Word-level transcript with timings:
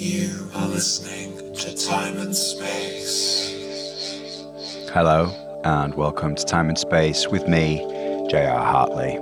You 0.00 0.48
are 0.54 0.68
listening 0.68 1.54
to 1.54 1.74
Time 1.74 2.18
and 2.18 2.36
Space. 2.36 3.50
Hello, 4.92 5.32
and 5.64 5.92
welcome 5.96 6.36
to 6.36 6.44
Time 6.44 6.68
and 6.68 6.78
Space 6.78 7.26
with 7.26 7.48
me, 7.48 7.78
J.R. 8.30 8.64
Hartley. 8.64 9.16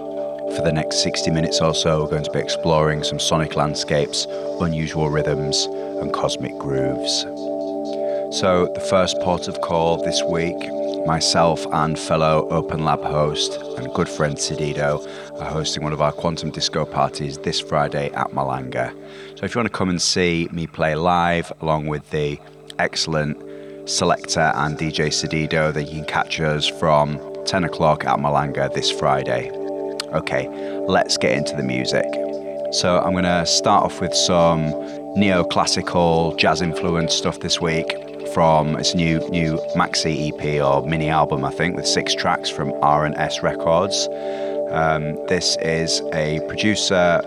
For 0.54 0.60
the 0.62 0.72
next 0.74 1.02
60 1.02 1.30
minutes 1.30 1.62
or 1.62 1.74
so, 1.74 2.02
we're 2.02 2.10
going 2.10 2.24
to 2.24 2.30
be 2.30 2.40
exploring 2.40 3.04
some 3.04 3.18
sonic 3.18 3.56
landscapes, 3.56 4.26
unusual 4.60 5.08
rhythms, 5.08 5.64
and 5.64 6.12
cosmic 6.12 6.52
grooves. 6.58 7.22
So, 8.38 8.70
the 8.74 8.86
first 8.90 9.18
port 9.20 9.48
of 9.48 9.58
call 9.62 10.04
this 10.04 10.22
week 10.24 10.58
myself 11.06 11.64
and 11.72 11.98
fellow 11.98 12.46
Open 12.50 12.84
Lab 12.84 13.02
host 13.02 13.58
and 13.78 13.94
good 13.94 14.08
friend 14.08 14.36
Cedido 14.36 15.00
are 15.40 15.50
hosting 15.50 15.82
one 15.82 15.92
of 15.92 16.00
our 16.00 16.12
quantum 16.12 16.50
disco 16.50 16.84
parties 16.84 17.38
this 17.38 17.60
Friday 17.60 18.10
at 18.12 18.30
Malanga. 18.30 18.90
So 19.38 19.44
if 19.44 19.54
you 19.54 19.58
want 19.58 19.70
to 19.70 19.76
come 19.76 19.88
and 19.90 20.00
see 20.00 20.48
me 20.50 20.66
play 20.66 20.94
live 20.94 21.52
along 21.60 21.86
with 21.86 22.08
the 22.10 22.38
excellent 22.78 23.36
selector 23.88 24.52
and 24.54 24.78
DJ 24.78 25.08
Cedido, 25.08 25.72
then 25.72 25.86
you 25.86 25.92
can 25.92 26.04
catch 26.04 26.40
us 26.40 26.66
from 26.66 27.20
10 27.44 27.64
o'clock 27.64 28.04
at 28.04 28.18
Malanga 28.18 28.72
this 28.72 28.90
Friday. 28.90 29.50
Okay, 30.12 30.48
let's 30.88 31.16
get 31.18 31.36
into 31.36 31.54
the 31.54 31.62
music. 31.62 32.06
So 32.72 32.98
I'm 32.98 33.12
going 33.12 33.24
to 33.24 33.46
start 33.46 33.84
off 33.84 34.00
with 34.00 34.14
some 34.14 34.72
neoclassical 35.16 36.36
jazz 36.38 36.62
influenced 36.62 37.16
stuff 37.16 37.40
this 37.40 37.60
week 37.60 37.86
from 38.32 38.76
its 38.76 38.94
new 38.94 39.18
new 39.30 39.56
maxi 39.76 40.28
EP 40.28 40.62
or 40.62 40.86
mini 40.86 41.08
album, 41.08 41.44
I 41.44 41.50
think, 41.50 41.76
with 41.76 41.86
six 41.86 42.14
tracks 42.14 42.50
from 42.50 42.72
R&S 42.82 43.42
Records. 43.42 44.08
Um, 44.70 45.14
this 45.26 45.56
is 45.62 46.02
a 46.12 46.40
producer 46.48 47.22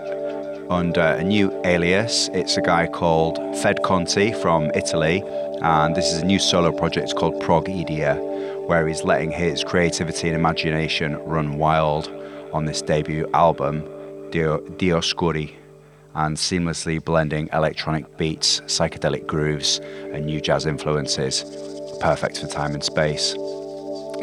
under 0.70 1.00
a 1.00 1.24
new 1.24 1.50
alias. 1.64 2.28
It's 2.32 2.56
a 2.56 2.62
guy 2.62 2.86
called 2.86 3.38
Fed 3.58 3.82
Conti 3.82 4.32
from 4.32 4.70
Italy, 4.74 5.22
and 5.62 5.94
this 5.94 6.12
is 6.12 6.22
a 6.22 6.24
new 6.24 6.38
solo 6.38 6.70
project 6.72 7.16
called 7.16 7.42
PROGedia, 7.42 8.16
where 8.68 8.86
he's 8.86 9.02
letting 9.04 9.30
his 9.30 9.64
creativity 9.64 10.28
and 10.28 10.36
imagination 10.36 11.16
run 11.24 11.58
wild 11.58 12.08
on 12.52 12.64
this 12.64 12.82
debut 12.82 13.28
album, 13.32 13.80
Dio, 14.30 14.58
Dioscuri 14.58 15.54
and 16.14 16.36
seamlessly 16.36 17.02
blending 17.02 17.48
electronic 17.52 18.16
beats, 18.16 18.60
psychedelic 18.62 19.26
grooves, 19.26 19.78
and 20.12 20.26
new 20.26 20.40
jazz 20.40 20.66
influences. 20.66 21.44
Perfect 22.00 22.38
for 22.38 22.46
time 22.46 22.74
and 22.74 22.82
space. 22.82 23.34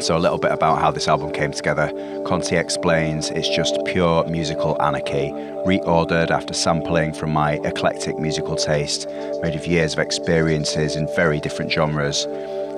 So, 0.00 0.16
a 0.16 0.20
little 0.20 0.38
bit 0.38 0.52
about 0.52 0.80
how 0.80 0.92
this 0.92 1.08
album 1.08 1.32
came 1.32 1.50
together. 1.50 1.90
Conti 2.24 2.56
explains 2.56 3.30
it's 3.30 3.48
just 3.48 3.76
pure 3.84 4.24
musical 4.28 4.80
anarchy, 4.80 5.32
reordered 5.66 6.30
after 6.30 6.54
sampling 6.54 7.12
from 7.12 7.32
my 7.32 7.54
eclectic 7.64 8.16
musical 8.16 8.54
taste, 8.54 9.08
made 9.42 9.56
of 9.56 9.66
years 9.66 9.94
of 9.94 9.98
experiences 9.98 10.94
in 10.94 11.08
very 11.16 11.40
different 11.40 11.72
genres. 11.72 12.26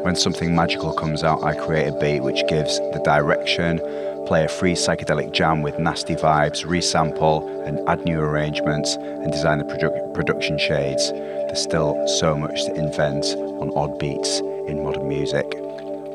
When 0.02 0.16
something 0.16 0.54
magical 0.56 0.94
comes 0.94 1.22
out, 1.22 1.44
I 1.44 1.54
create 1.54 1.88
a 1.88 1.98
beat 2.00 2.20
which 2.20 2.42
gives 2.48 2.78
the 2.78 3.02
direction, 3.04 3.80
play 4.26 4.44
a 4.44 4.48
free 4.48 4.72
psychedelic 4.72 5.32
jam 5.32 5.60
with 5.60 5.78
nasty 5.78 6.14
vibes, 6.14 6.64
resample 6.64 7.46
and 7.66 7.86
add 7.86 8.02
new 8.06 8.18
arrangements, 8.18 8.94
and 8.94 9.30
design 9.30 9.58
the 9.58 9.64
produ- 9.64 10.14
production 10.14 10.58
shades. 10.58 11.10
There's 11.12 11.62
still 11.62 12.08
so 12.08 12.34
much 12.34 12.64
to 12.64 12.74
invent 12.74 13.26
on 13.60 13.72
odd 13.76 13.98
beats 13.98 14.41
in 14.41 14.82
modern 14.82 15.06
music. 15.06 15.46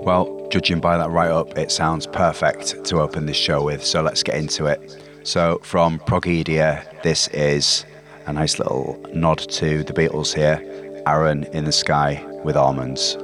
Well, 0.06 0.48
judging 0.52 0.82
by 0.82 0.98
that 0.98 1.10
write 1.10 1.32
up, 1.32 1.58
it 1.58 1.72
sounds 1.72 2.06
perfect 2.06 2.86
to 2.86 3.02
open 3.02 3.26
this 3.26 3.36
show 3.36 3.64
with, 3.64 3.84
so 3.84 4.04
let's 4.04 4.22
get 4.22 4.36
into 4.36 4.68
it. 4.68 5.04
So, 5.24 5.60
from 5.64 5.98
PROGedia, 5.98 7.02
this 7.02 7.28
is 7.30 7.86
a 8.28 8.34
nice 8.34 8.60
little 8.60 9.04
nod 9.16 9.40
to 9.40 9.84
the 9.84 9.94
Beatles 9.94 10.36
here 10.36 10.62
Aaron 11.08 11.46
in 11.46 11.66
the 11.66 11.72
Sky 11.72 12.24
with 12.44 12.56
Almonds. 12.56 13.18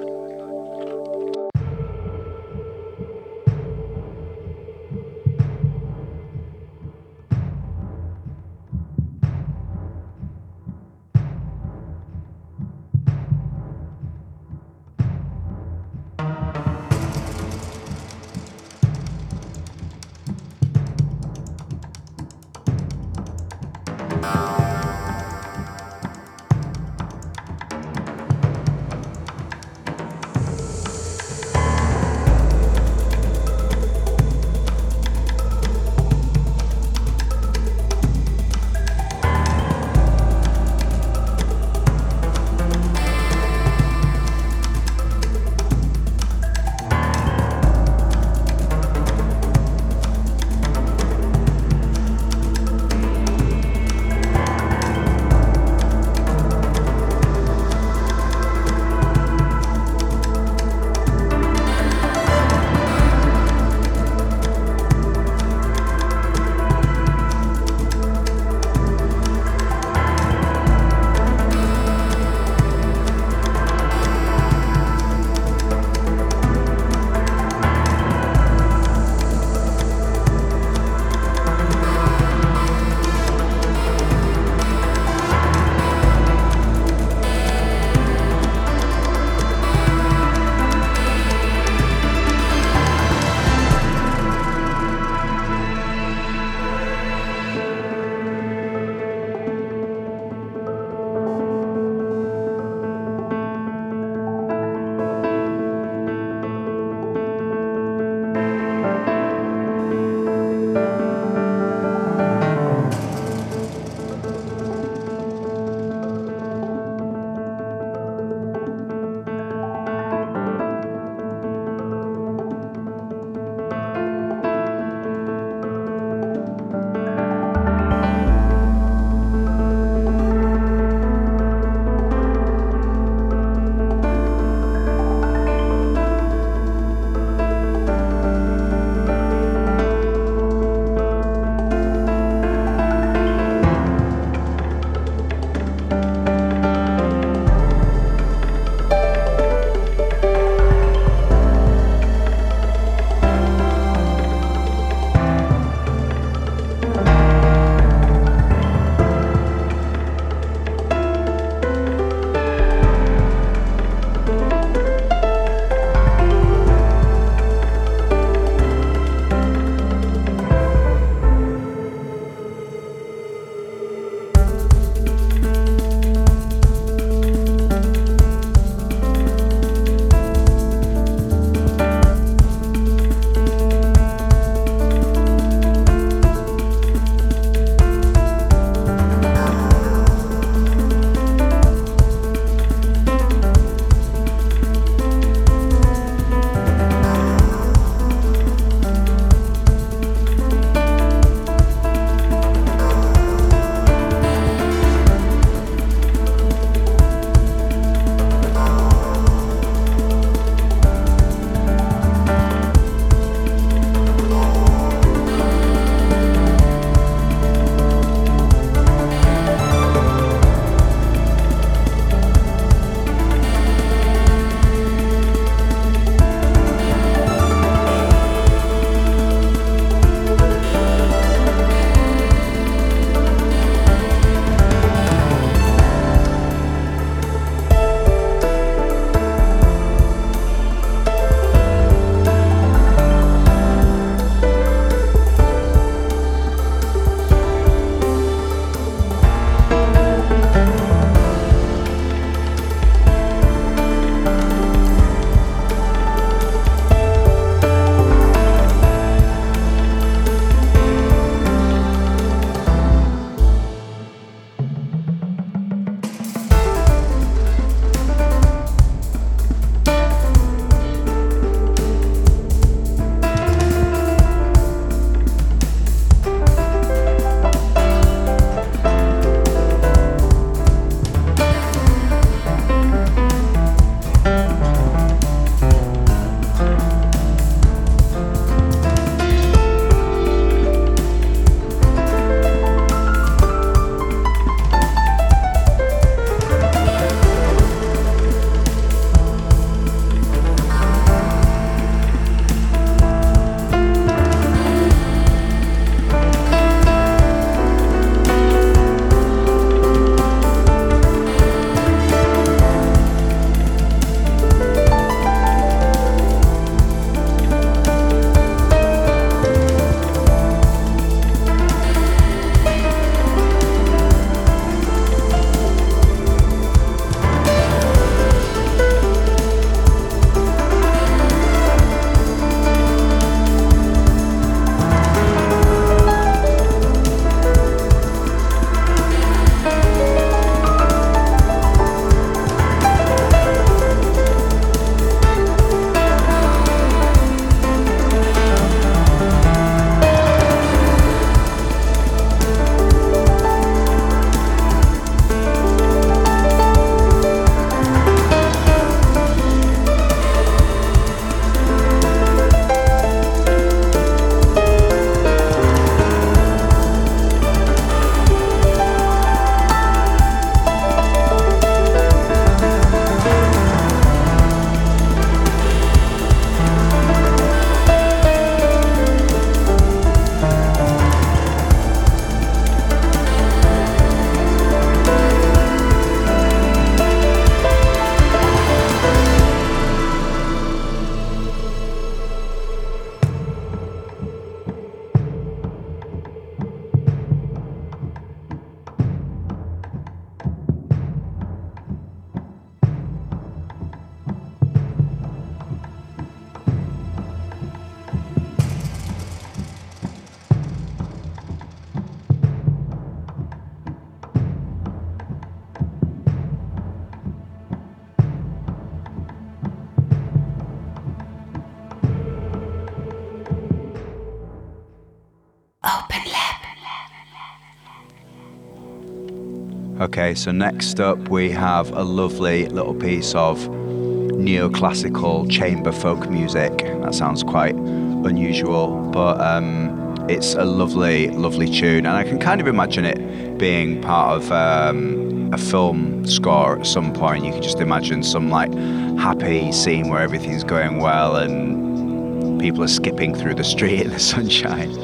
Okay, 430.32 430.40
so 430.40 430.52
next 430.54 431.02
up 431.02 431.28
we 431.28 431.52
have 431.52 431.92
a 431.92 432.04
lovely 432.04 432.66
little 432.70 432.96
piece 432.96 433.36
of 433.36 433.60
neoclassical 433.68 435.52
chamber 435.52 435.92
folk 435.92 436.30
music. 436.30 436.78
That 436.78 437.14
sounds 437.14 437.44
quite 437.44 437.76
unusual, 437.76 439.10
but 439.12 439.42
um, 439.42 440.16
it's 440.30 440.54
a 440.54 440.64
lovely, 440.64 441.28
lovely 441.32 441.70
tune, 441.70 442.06
and 442.06 442.16
I 442.16 442.24
can 442.24 442.40
kind 442.40 442.62
of 442.62 442.68
imagine 442.68 443.04
it 443.04 443.58
being 443.58 444.02
part 444.02 444.42
of 444.42 444.50
um, 444.54 445.52
a 445.54 445.58
film 445.58 446.26
score 446.26 446.80
at 446.80 446.88
some 446.88 447.12
point. 447.12 447.44
You 447.44 447.52
can 447.52 447.62
just 447.62 447.82
imagine 447.82 448.24
some 448.24 448.50
like 448.50 448.74
happy 449.20 449.74
scene 449.74 450.08
where 450.08 450.22
everything's 450.22 450.64
going 450.64 451.00
well 451.00 451.36
and 451.36 452.58
people 452.62 452.82
are 452.86 452.88
skipping 452.88 453.36
through 453.36 453.56
the 453.56 453.66
street 453.66 454.00
in 454.00 454.12
the 454.12 454.20
sunshine. 454.34 454.96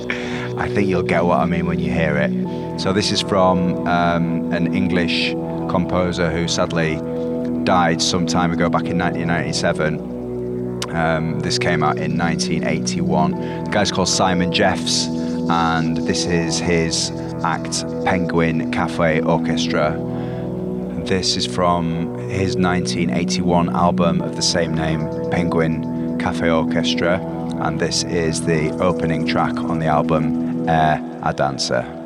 I 0.58 0.70
think 0.70 0.88
you'll 0.88 1.04
get 1.04 1.26
what 1.26 1.42
I 1.42 1.46
mean 1.46 1.66
when 1.66 1.80
you 1.80 1.92
hear 1.92 2.16
it. 2.16 2.47
So 2.78 2.94
this 2.94 3.12
is 3.12 3.22
from 3.24 3.88
um, 3.88 4.54
an 4.54 4.76
English 4.76 5.32
composer 5.68 6.30
who 6.30 6.48
sadly 6.48 6.98
died 7.64 8.00
some 8.04 8.28
time 8.28 8.52
ago, 8.52 8.70
back 8.70 8.86
in 8.86 9.00
1997. 9.00 10.96
Um, 10.96 11.40
this 11.40 11.58
came 11.58 11.82
out 11.82 11.98
in 11.98 12.16
1981. 12.16 13.32
The 13.64 13.70
guy's 13.72 13.92
called 13.92 14.10
Simon 14.10 14.52
Jeffes, 14.52 15.08
and 15.50 15.98
this 15.98 16.26
is 16.26 16.60
his 16.60 17.10
act 17.44 17.84
Penguin 18.06 18.72
Cafe 18.72 19.22
Orchestra. 19.22 19.96
This 21.04 21.36
is 21.36 21.48
from 21.48 22.16
his 22.30 22.58
1981 22.58 23.76
album 23.76 24.22
of 24.22 24.36
the 24.36 24.44
same 24.44 24.76
name, 24.76 25.10
Penguin 25.32 26.20
Cafe 26.20 26.48
Orchestra, 26.48 27.20
and 27.60 27.80
this 27.80 28.04
is 28.04 28.46
the 28.46 28.70
opening 28.80 29.26
track 29.26 29.58
on 29.58 29.80
the 29.80 29.88
album, 29.88 30.70
Air 30.70 31.00
à 31.24 31.36
Danser. 31.36 31.97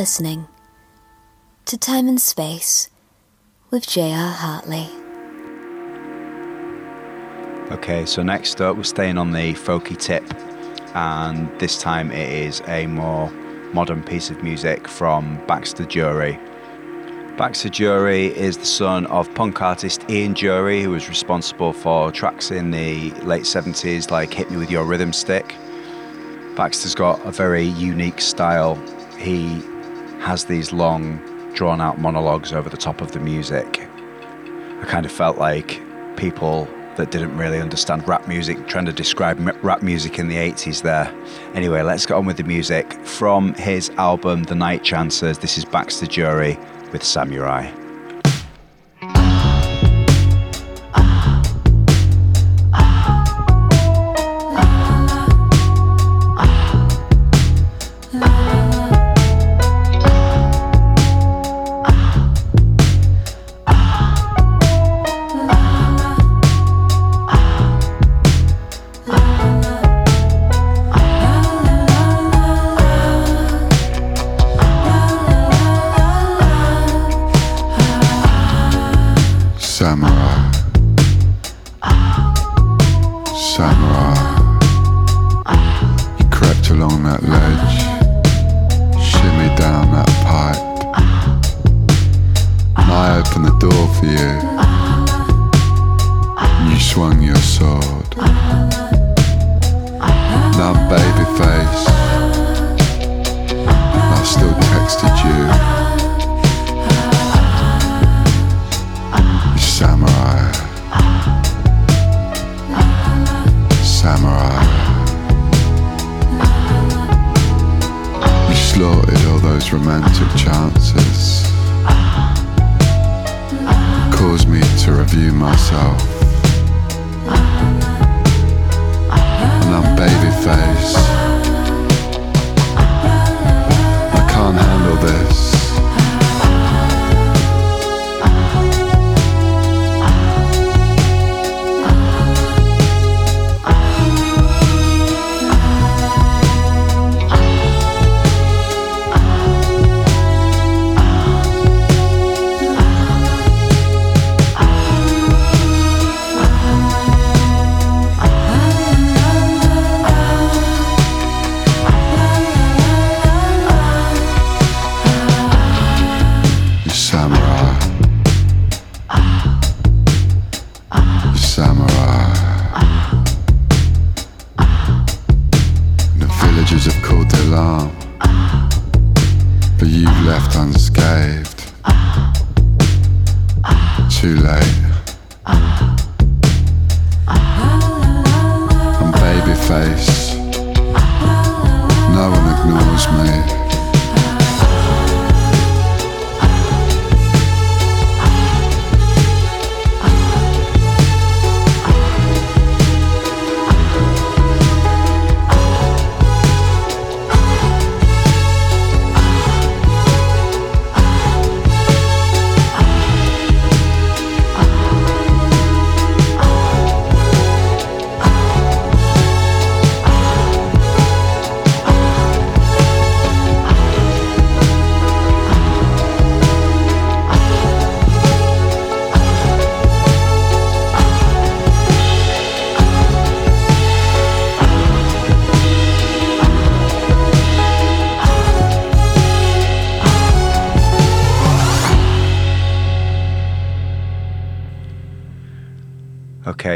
Listening 0.00 0.48
to 1.66 1.76
Time 1.76 2.08
and 2.08 2.18
Space 2.18 2.88
with 3.70 3.86
J.R. 3.86 4.30
Hartley. 4.30 4.88
Okay, 7.70 8.06
so 8.06 8.22
next 8.22 8.62
up, 8.62 8.78
we're 8.78 8.84
staying 8.84 9.18
on 9.18 9.32
the 9.32 9.52
folky 9.52 9.98
tip, 9.98 10.24
and 10.96 11.50
this 11.60 11.78
time 11.78 12.10
it 12.12 12.32
is 12.32 12.62
a 12.66 12.86
more 12.86 13.30
modern 13.74 14.02
piece 14.02 14.30
of 14.30 14.42
music 14.42 14.88
from 14.88 15.38
Baxter 15.46 15.84
Dury. 15.84 16.38
Baxter 17.36 17.68
Dury 17.68 18.30
is 18.30 18.56
the 18.56 18.64
son 18.64 19.04
of 19.08 19.28
punk 19.34 19.60
artist 19.60 20.02
Ian 20.08 20.32
Dury, 20.32 20.82
who 20.82 20.92
was 20.92 21.10
responsible 21.10 21.74
for 21.74 22.10
tracks 22.10 22.50
in 22.50 22.70
the 22.70 23.10
late 23.20 23.42
70s 23.42 24.10
like 24.10 24.32
Hit 24.32 24.50
Me 24.50 24.56
With 24.56 24.70
Your 24.70 24.86
Rhythm 24.86 25.12
Stick. 25.12 25.54
Baxter's 26.56 26.94
got 26.94 27.22
a 27.26 27.30
very 27.30 27.64
unique 27.64 28.22
style. 28.22 28.76
He 29.18 29.62
has 30.30 30.44
these 30.44 30.72
long, 30.72 31.20
drawn 31.54 31.80
out 31.80 31.98
monologues 31.98 32.52
over 32.52 32.70
the 32.70 32.76
top 32.76 33.00
of 33.00 33.10
the 33.10 33.18
music. 33.18 33.80
I 34.80 34.84
kind 34.86 35.04
of 35.04 35.10
felt 35.10 35.38
like 35.38 35.82
people 36.16 36.68
that 36.94 37.10
didn't 37.10 37.36
really 37.36 37.58
understand 37.58 38.06
rap 38.06 38.28
music 38.28 38.68
trying 38.68 38.84
to 38.84 38.92
describe 38.92 39.40
rap 39.64 39.82
music 39.82 40.20
in 40.20 40.28
the 40.28 40.36
80s 40.36 40.82
there. 40.82 41.12
Anyway, 41.54 41.82
let's 41.82 42.06
get 42.06 42.14
on 42.14 42.26
with 42.26 42.36
the 42.36 42.44
music. 42.44 42.92
From 43.04 43.54
his 43.54 43.90
album 43.98 44.44
The 44.44 44.54
Night 44.54 44.84
Chancers, 44.84 45.38
this 45.38 45.58
is 45.58 45.64
Baxter 45.64 46.06
Dury 46.06 46.56
with 46.92 47.02
Samurai. 47.02 47.79
Samurai. 79.80 80.29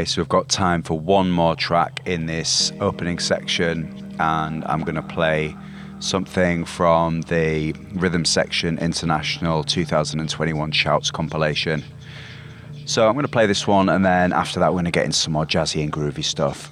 So 0.03 0.21
we've 0.21 0.27
got 0.27 0.49
time 0.49 0.81
for 0.81 0.99
one 0.99 1.31
more 1.31 1.55
track 1.55 2.01
in 2.05 2.25
this 2.25 2.73
opening 2.81 3.19
section, 3.19 4.15
and 4.19 4.65
I'm 4.65 4.81
going 4.81 4.95
to 4.95 5.01
play 5.01 5.55
something 5.99 6.65
from 6.65 7.21
the 7.21 7.73
Rhythm 7.93 8.25
Section 8.25 8.77
International 8.79 9.63
2021 9.63 10.71
Shouts 10.71 11.11
compilation. 11.11 11.83
So 12.85 13.07
I'm 13.07 13.13
going 13.13 13.25
to 13.25 13.31
play 13.31 13.45
this 13.45 13.65
one, 13.65 13.87
and 13.87 14.03
then 14.03 14.33
after 14.33 14.59
that, 14.59 14.73
we're 14.73 14.81
going 14.81 14.85
to 14.85 14.91
get 14.91 15.05
into 15.05 15.17
some 15.17 15.33
more 15.33 15.45
jazzy 15.45 15.81
and 15.81 15.93
groovy 15.93 16.23
stuff. 16.23 16.71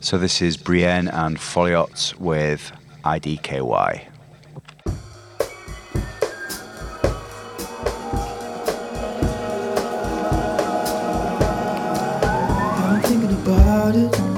So 0.00 0.18
this 0.18 0.42
is 0.42 0.56
Brienne 0.56 1.08
and 1.08 1.38
Foliot 1.38 2.18
with 2.18 2.70
IDKY. 3.04 4.11
About 13.44 13.96
it. 13.96 14.31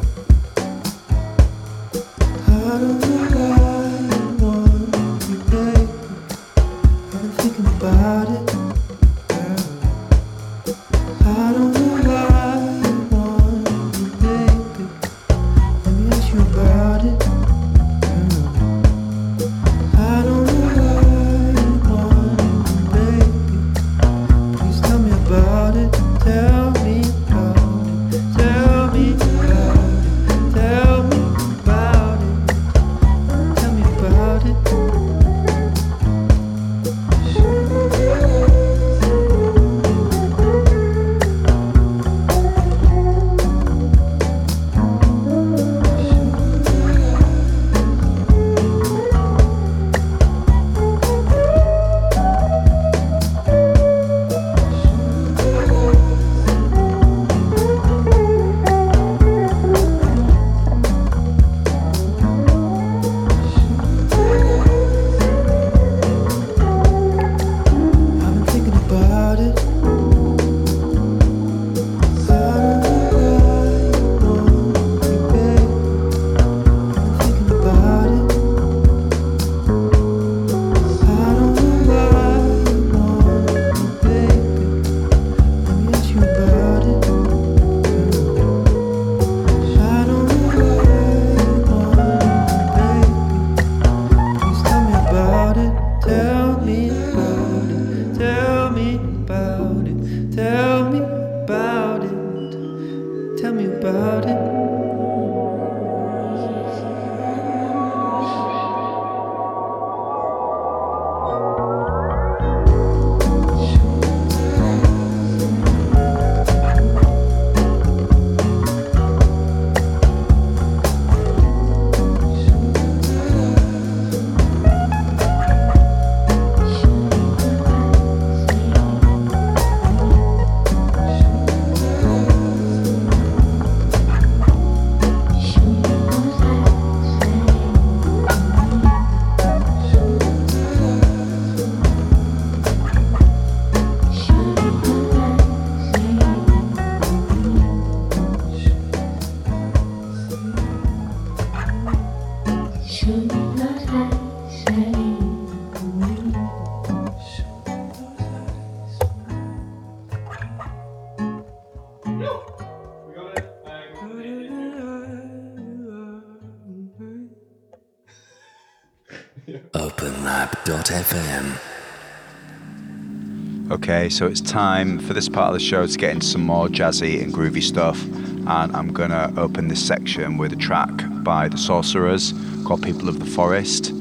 Okay, 173.95 174.09
so 174.09 174.27
it's 174.27 174.41
time 174.41 174.99
for 174.99 175.13
this 175.13 175.29
part 175.29 175.51
of 175.51 175.55
the 175.55 175.61
show 175.61 175.87
to 175.87 175.97
get 175.97 176.11
into 176.11 176.27
some 176.27 176.43
more 176.43 176.67
jazzy 176.67 177.23
and 177.23 177.33
groovy 177.33 177.63
stuff. 177.63 178.03
And 178.03 178.75
I'm 178.75 178.93
gonna 178.93 179.33
open 179.37 179.69
this 179.69 179.87
section 179.87 180.37
with 180.37 180.53
a 180.53 180.57
track 180.57 180.91
by 181.23 181.47
the 181.47 181.57
Sorcerers 181.57 182.35
called 182.65 182.83
People 182.83 183.09
of 183.09 183.21
the 183.21 183.25
Forest. 183.25 183.93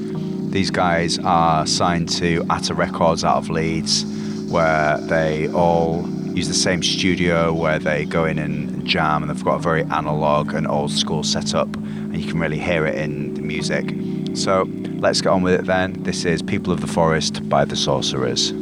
These 0.51 0.71
guys 0.71 1.19
are 1.19 1.67
signed 1.67 2.09
to 2.13 2.43
ATA 2.49 2.73
Records 2.73 3.23
out 3.23 3.37
of 3.37 3.51
Leeds, 3.51 4.03
where 4.49 4.97
they 4.97 5.47
all 5.49 6.09
use 6.33 6.47
the 6.47 6.55
same 6.55 6.81
studio 6.81 7.53
where 7.53 7.77
they 7.77 8.05
go 8.05 8.25
in 8.25 8.39
and 8.39 8.83
jam, 8.87 9.21
and 9.21 9.29
they've 9.29 9.45
got 9.45 9.57
a 9.57 9.59
very 9.59 9.83
analog 9.83 10.55
and 10.55 10.67
old 10.67 10.91
school 10.91 11.21
setup, 11.21 11.71
and 11.75 12.19
you 12.19 12.27
can 12.27 12.39
really 12.39 12.59
hear 12.59 12.87
it 12.87 12.95
in 12.95 13.35
the 13.35 13.41
music. 13.41 13.93
So 14.35 14.67
let's 14.95 15.21
get 15.21 15.29
on 15.29 15.43
with 15.43 15.53
it 15.53 15.67
then. 15.67 16.01
This 16.01 16.25
is 16.25 16.41
People 16.41 16.73
of 16.73 16.81
the 16.81 16.87
Forest 16.87 17.47
by 17.47 17.63
the 17.63 17.75
Sorcerers. 17.75 18.53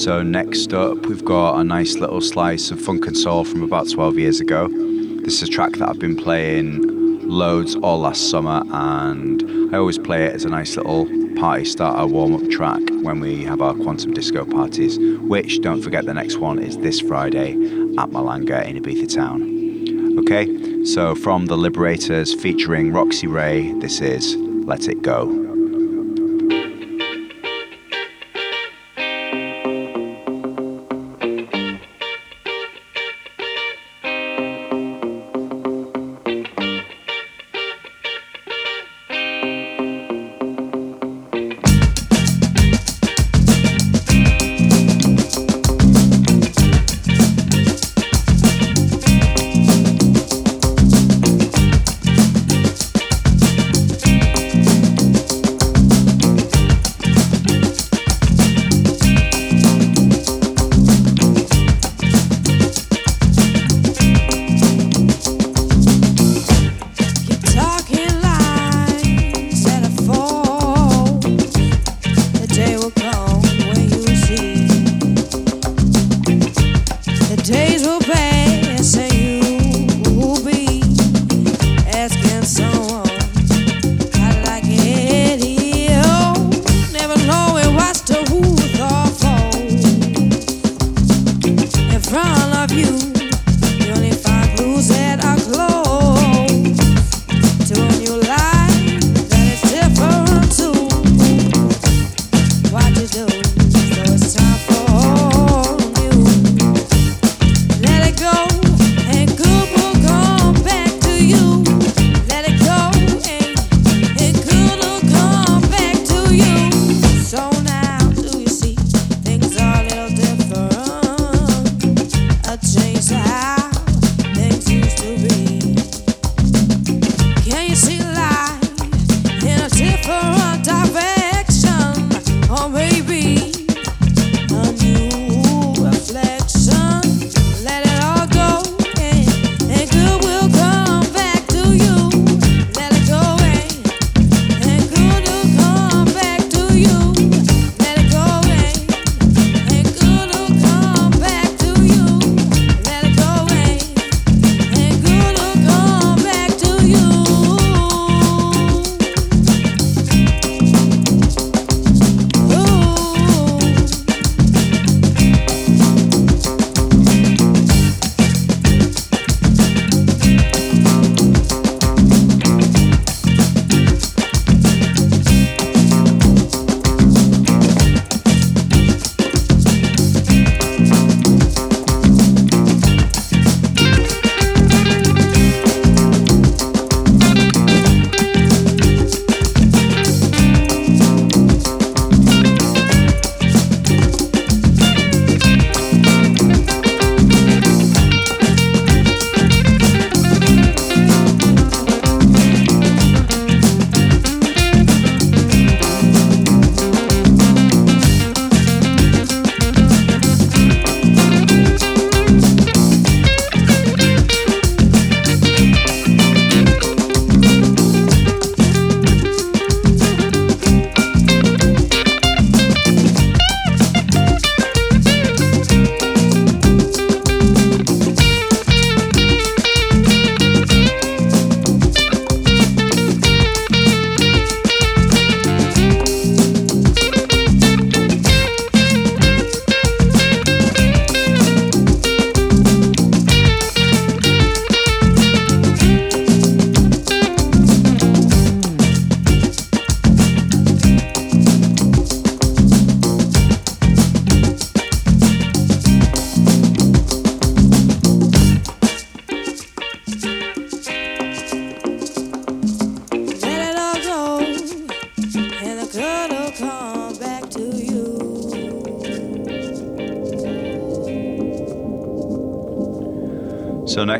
So 0.00 0.22
next 0.22 0.72
up, 0.72 1.04
we've 1.04 1.22
got 1.22 1.60
a 1.60 1.62
nice 1.62 1.96
little 1.96 2.22
slice 2.22 2.70
of 2.70 2.80
funk 2.80 3.06
and 3.06 3.14
soul 3.14 3.44
from 3.44 3.62
about 3.62 3.90
12 3.90 4.18
years 4.18 4.40
ago. 4.40 4.66
This 4.70 5.42
is 5.42 5.50
a 5.50 5.52
track 5.52 5.72
that 5.72 5.90
I've 5.90 5.98
been 5.98 6.16
playing 6.16 7.28
loads 7.28 7.76
all 7.76 7.98
last 8.00 8.30
summer, 8.30 8.62
and 8.72 9.74
I 9.74 9.76
always 9.76 9.98
play 9.98 10.24
it 10.24 10.34
as 10.34 10.46
a 10.46 10.48
nice 10.48 10.74
little 10.78 11.04
party 11.38 11.66
starter 11.66 12.06
warm-up 12.06 12.48
track 12.48 12.80
when 13.02 13.20
we 13.20 13.44
have 13.44 13.60
our 13.60 13.74
quantum 13.74 14.14
disco 14.14 14.46
parties. 14.46 14.98
Which, 14.98 15.60
don't 15.60 15.82
forget, 15.82 16.06
the 16.06 16.14
next 16.14 16.38
one 16.38 16.58
is 16.58 16.78
this 16.78 17.00
Friday 17.00 17.52
at 17.98 18.08
Malanga 18.08 18.64
in 18.64 18.82
Ibiza 18.82 19.14
Town. 19.14 20.18
Okay, 20.20 20.82
so 20.82 21.14
from 21.14 21.44
the 21.44 21.58
Liberators 21.58 22.32
featuring 22.32 22.90
Roxy 22.90 23.26
Ray, 23.26 23.74
this 23.80 24.00
is 24.00 24.34
Let 24.36 24.88
It 24.88 25.02
Go. 25.02 25.39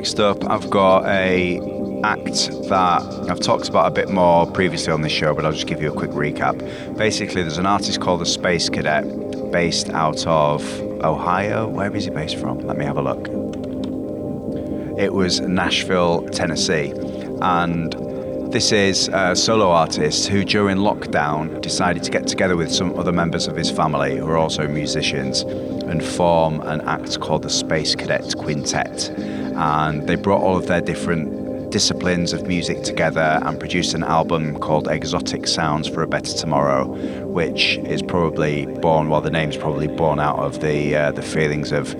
Next 0.00 0.18
up, 0.18 0.42
I've 0.48 0.70
got 0.70 1.04
a 1.04 1.58
act 2.04 2.48
that 2.70 3.02
I've 3.28 3.38
talked 3.38 3.68
about 3.68 3.86
a 3.86 3.90
bit 3.90 4.08
more 4.08 4.50
previously 4.50 4.94
on 4.94 5.02
this 5.02 5.12
show, 5.12 5.34
but 5.34 5.44
I'll 5.44 5.52
just 5.52 5.66
give 5.66 5.82
you 5.82 5.92
a 5.92 5.94
quick 5.94 6.12
recap. 6.12 6.56
Basically, 6.96 7.42
there's 7.42 7.58
an 7.58 7.66
artist 7.66 8.00
called 8.00 8.22
the 8.22 8.24
Space 8.24 8.70
Cadet, 8.70 9.04
based 9.52 9.90
out 9.90 10.26
of 10.26 10.62
Ohio. 11.04 11.68
Where 11.68 11.94
is 11.94 12.06
he 12.06 12.10
based 12.10 12.38
from? 12.38 12.60
Let 12.60 12.78
me 12.78 12.86
have 12.86 12.96
a 12.96 13.02
look. 13.02 13.28
It 14.98 15.12
was 15.12 15.40
Nashville, 15.42 16.26
Tennessee, 16.30 16.94
and 17.42 17.92
this 18.50 18.72
is 18.72 19.10
a 19.12 19.36
solo 19.36 19.70
artist 19.70 20.28
who, 20.28 20.46
during 20.46 20.78
lockdown, 20.78 21.60
decided 21.60 22.02
to 22.04 22.10
get 22.10 22.26
together 22.26 22.56
with 22.56 22.72
some 22.72 22.98
other 22.98 23.12
members 23.12 23.46
of 23.46 23.54
his 23.54 23.70
family 23.70 24.16
who 24.16 24.26
are 24.28 24.38
also 24.38 24.66
musicians 24.66 25.42
and 25.42 26.02
form 26.02 26.62
an 26.62 26.80
act 26.88 27.20
called 27.20 27.42
the 27.42 27.50
Space 27.50 27.94
Cadet 27.94 28.34
Quintet. 28.38 29.29
And 29.60 30.08
they 30.08 30.16
brought 30.16 30.40
all 30.40 30.56
of 30.56 30.68
their 30.68 30.80
different 30.80 31.70
disciplines 31.70 32.32
of 32.32 32.46
music 32.46 32.82
together 32.82 33.40
and 33.44 33.60
produced 33.60 33.92
an 33.92 34.02
album 34.02 34.58
called 34.58 34.88
Exotic 34.88 35.46
Sounds 35.46 35.86
for 35.86 36.02
a 36.02 36.06
Better 36.06 36.32
Tomorrow, 36.32 36.86
which 37.26 37.76
is 37.78 38.00
probably 38.00 38.64
born, 38.66 39.10
well, 39.10 39.20
the 39.20 39.30
name's 39.30 39.58
probably 39.58 39.86
born 39.86 40.18
out 40.18 40.38
of 40.38 40.60
the 40.62 40.96
uh, 40.96 41.12
the 41.12 41.20
feelings 41.20 41.72
of 41.72 41.92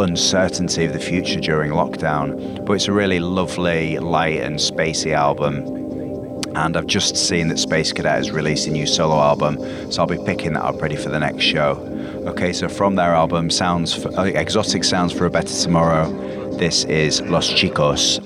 uncertainty 0.00 0.84
of 0.84 0.92
the 0.92 0.98
future 0.98 1.38
during 1.38 1.70
lockdown. 1.70 2.64
But 2.66 2.74
it's 2.74 2.88
a 2.88 2.92
really 2.92 3.20
lovely, 3.20 4.00
light 4.00 4.40
and 4.40 4.56
spacey 4.56 5.12
album. 5.12 5.68
And 6.56 6.76
I've 6.76 6.88
just 6.88 7.16
seen 7.16 7.46
that 7.48 7.58
Space 7.58 7.92
Cadet 7.92 8.16
has 8.16 8.30
released 8.32 8.66
a 8.66 8.70
new 8.70 8.86
solo 8.86 9.20
album, 9.20 9.56
so 9.92 10.02
I'll 10.02 10.08
be 10.08 10.18
picking 10.24 10.54
that 10.54 10.64
up 10.64 10.82
ready 10.82 10.96
for 10.96 11.10
the 11.10 11.20
next 11.20 11.44
show. 11.44 11.93
Okay, 12.26 12.54
so 12.54 12.70
from 12.70 12.94
their 12.94 13.14
album, 13.14 13.50
Sounds 13.50 13.92
for, 13.92 14.08
uh, 14.18 14.24
Exotic 14.24 14.82
Sounds 14.82 15.12
for 15.12 15.26
a 15.26 15.30
Better 15.30 15.54
Tomorrow, 15.54 16.56
this 16.56 16.84
is 16.84 17.20
Los 17.20 17.50
Chicos. 17.50 18.18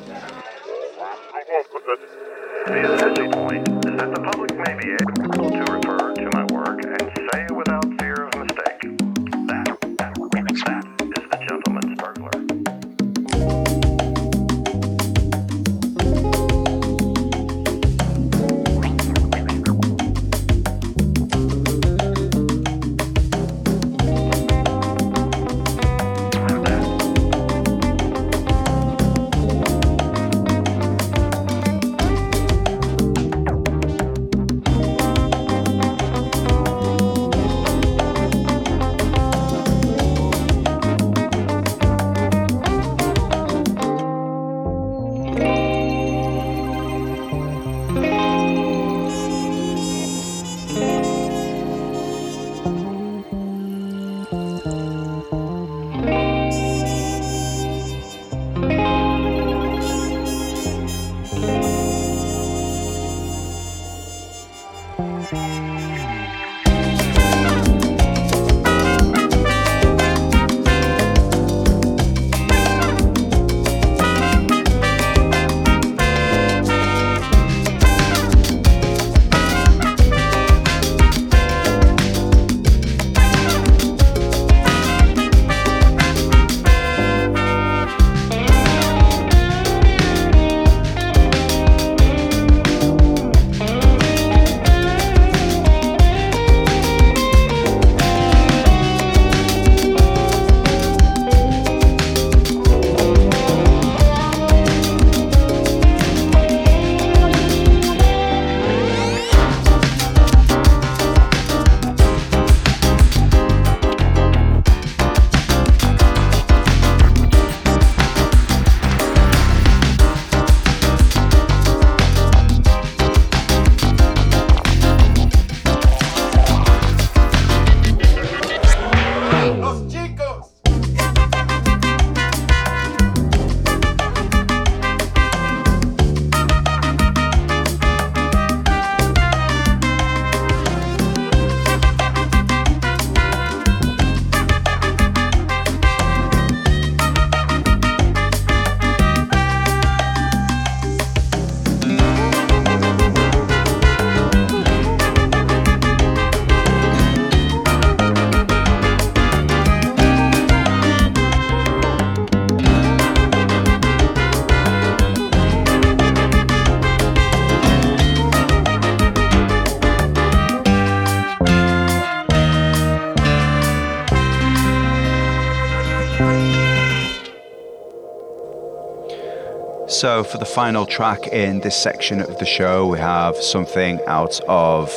So, 179.98 180.22
for 180.22 180.38
the 180.38 180.46
final 180.46 180.86
track 180.86 181.26
in 181.26 181.58
this 181.58 181.74
section 181.74 182.20
of 182.20 182.38
the 182.38 182.46
show, 182.46 182.86
we 182.86 183.00
have 183.00 183.34
something 183.34 183.98
out 184.06 184.40
of 184.46 184.92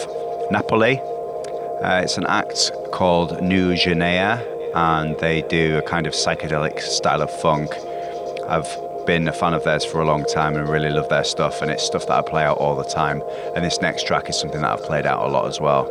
Napoli. 0.52 1.00
Uh, 1.82 2.02
it's 2.04 2.20
an 2.20 2.28
act 2.28 2.72
called 2.92 3.42
Nu 3.42 3.74
Genea, 3.74 4.46
and 4.76 5.18
they 5.18 5.42
do 5.42 5.80
a 5.80 5.82
kind 5.82 6.06
of 6.06 6.14
psychedelic 6.14 6.82
style 6.82 7.24
of 7.24 7.32
funk. 7.42 7.72
I've 8.48 8.70
been 9.08 9.28
a 9.28 9.34
fan 9.34 9.56
of 9.56 9.64
theirs 9.64 9.84
for 9.84 10.02
a 10.02 10.06
long 10.06 10.24
time 10.26 10.56
and 10.56 10.70
really 10.70 10.92
love 10.92 11.10
their 11.10 11.24
stuff, 11.24 11.64
and 11.64 11.72
it's 11.72 11.84
stuff 11.84 12.06
that 12.06 12.20
I 12.20 12.22
play 12.22 12.44
out 12.44 12.60
all 12.60 12.76
the 12.76 12.84
time. 12.84 13.24
And 13.56 13.66
this 13.66 13.82
next 13.82 14.06
track 14.06 14.30
is 14.30 14.40
something 14.40 14.62
that 14.62 14.70
I've 14.70 14.86
played 14.86 15.08
out 15.08 15.26
a 15.26 15.30
lot 15.30 15.48
as 15.48 15.60
well. 15.60 15.90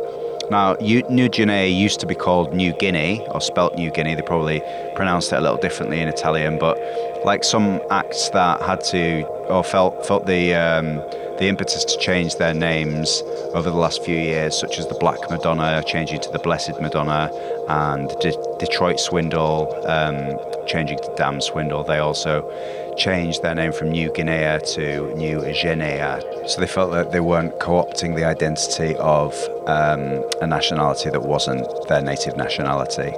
Now, 0.51 0.75
Nu 0.81 1.29
Genea 1.29 1.73
used 1.73 2.01
to 2.01 2.05
be 2.05 2.13
called 2.13 2.53
Nu 2.53 2.73
Guinea, 2.73 3.25
or 3.29 3.39
spelt 3.39 3.77
Nu 3.77 3.89
Guinea. 3.89 4.15
They 4.15 4.21
probably 4.21 4.61
pronounced 4.95 5.31
it 5.31 5.37
a 5.37 5.39
little 5.39 5.55
differently 5.55 6.01
in 6.01 6.09
Italian, 6.09 6.59
but 6.59 6.77
like 7.23 7.45
some 7.45 7.79
acts 7.89 8.27
that 8.31 8.61
had 8.61 8.83
to, 8.91 9.23
or 9.47 9.63
felt 9.63 10.05
felt 10.05 10.25
the 10.25 10.53
um, 10.53 10.97
the 11.39 11.47
impetus 11.47 11.85
to 11.85 11.97
change 11.99 12.35
their 12.35 12.53
names 12.53 13.23
over 13.53 13.69
the 13.69 13.77
last 13.77 14.03
few 14.03 14.17
years, 14.17 14.59
such 14.59 14.77
as 14.77 14.87
the 14.87 14.95
Black 14.95 15.19
Madonna 15.29 15.81
changing 15.87 16.19
to 16.19 16.29
the 16.31 16.39
Blessed 16.39 16.81
Madonna, 16.81 17.31
and 17.69 18.09
De- 18.19 18.57
Detroit 18.59 18.99
Swindle 18.99 19.73
um, 19.87 20.37
changing 20.67 20.97
to 20.99 21.13
Damn 21.17 21.41
Swindle. 21.41 21.83
They 21.83 21.99
also 21.99 22.49
changed 22.97 23.41
their 23.41 23.55
name 23.55 23.71
from 23.71 23.91
Nu 23.91 24.11
Guinea 24.13 24.59
to 24.75 25.15
Nu 25.15 25.41
Genea. 25.41 26.49
So 26.49 26.61
they 26.61 26.67
felt 26.67 26.91
that 26.91 27.11
they 27.11 27.19
weren't 27.19 27.59
co-opting 27.59 28.15
the 28.15 28.25
identity 28.25 28.95
of 28.97 29.33
um, 29.67 30.23
a 30.41 30.47
nationality 30.47 31.09
that 31.09 31.23
wasn't 31.23 31.67
their 31.87 32.01
native 32.01 32.35
nationality. 32.37 33.13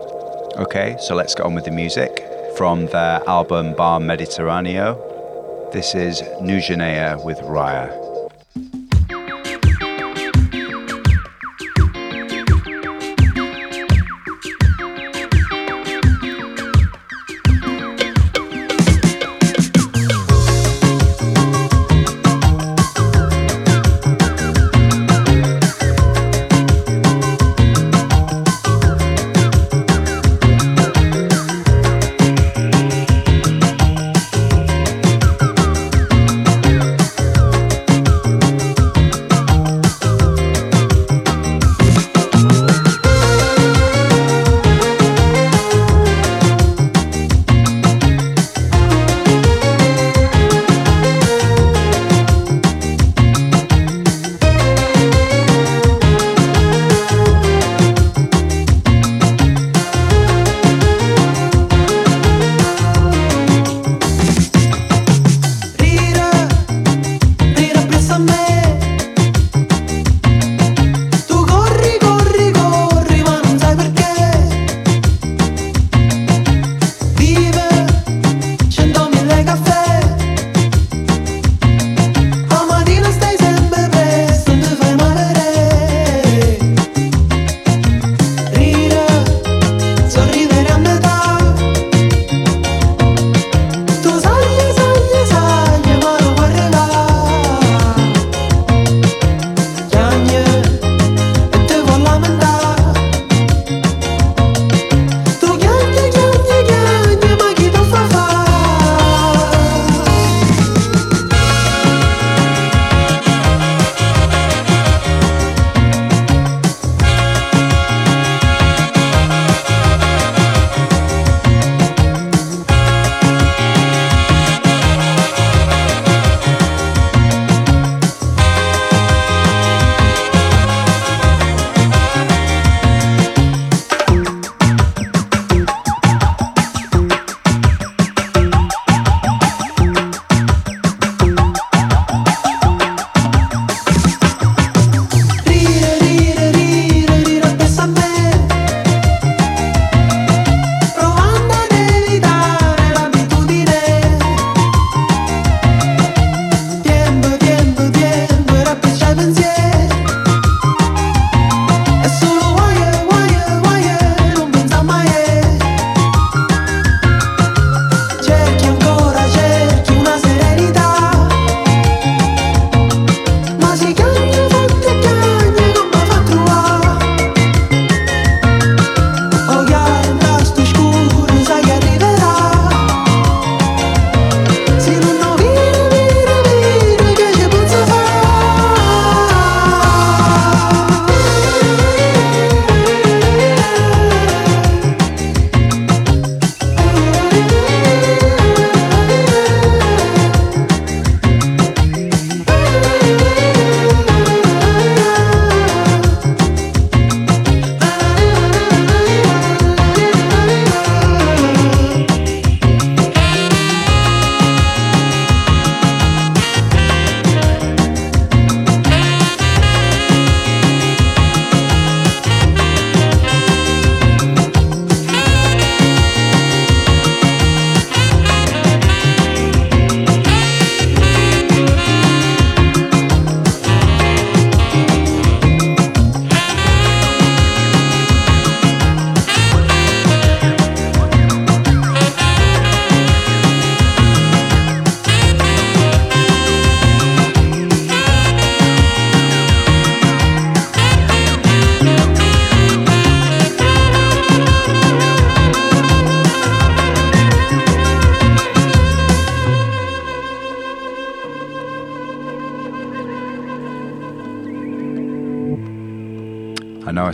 Okay, 0.57 0.95
so 0.99 1.15
let's 1.15 1.33
get 1.33 1.45
on 1.45 1.55
with 1.55 1.65
the 1.65 1.71
music. 1.71 2.29
from 2.57 2.85
their 2.87 3.27
album 3.27 3.73
Bar 3.73 3.99
Mediterraneo. 3.99 4.95
This 5.71 5.95
is 5.95 6.21
New 6.39 6.57
Nujanea 6.57 7.23
with 7.25 7.39
Raya. 7.39 8.03